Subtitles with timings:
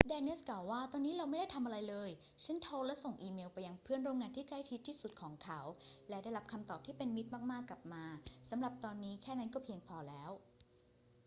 [0.09, 2.09] แดเนียสกล่าวว่า ตอนนี้เราไม่ได้ทำอะไรเลย
[2.43, 5.61] ฉันโทรและส่งอีเมลไปยังเพื่อนร่วมงานที่ใกล้ชิดที่สุดของเขา
[6.09, 8.05] และได้รับคำตอบที่เป็นมิตรมาก ๆ กลับมา
[8.49, 10.31] สำหรับตอนนี้ แค่นั้นก็เพียงพอแล้ว